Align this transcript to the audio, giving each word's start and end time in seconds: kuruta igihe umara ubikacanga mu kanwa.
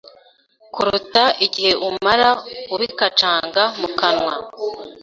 kuruta 0.73 1.23
igihe 1.45 1.71
umara 1.87 2.29
ubikacanga 2.73 3.63
mu 3.79 3.89
kanwa. 3.99 4.33